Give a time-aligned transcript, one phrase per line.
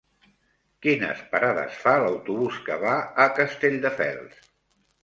[0.85, 4.43] Quines parades fa l'autobús que va a Castelldefels?